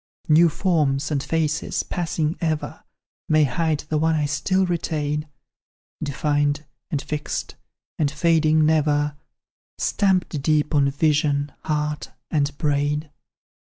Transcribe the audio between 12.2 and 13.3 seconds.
and brain.